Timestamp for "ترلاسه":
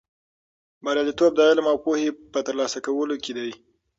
2.47-2.79